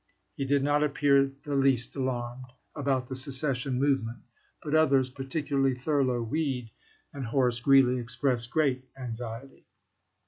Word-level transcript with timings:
He 0.35 0.45
did 0.45 0.63
not 0.63 0.83
appear 0.83 1.31
the 1.43 1.53
least 1.53 1.95
alarmed 1.95 2.45
about 2.75 3.05
the 3.05 3.13
secession 3.13 3.77
movement, 3.77 4.23
but 4.63 4.73
others, 4.73 5.13
particu 5.13 5.49
larly 5.49 5.77
Thmiow 5.77 6.27
Weed 6.27 6.71
and 7.13 7.27
Horace 7.27 7.59
Greeley, 7.59 7.99
expressed 7.99 8.49
great 8.49 8.89
anxiety." 8.97 9.67